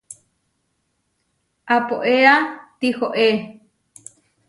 Apoéa 1.75 2.35
tihoé. 2.79 3.29